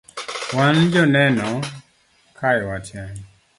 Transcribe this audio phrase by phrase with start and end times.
[0.55, 1.49] wan joneno
[2.37, 3.01] kae wate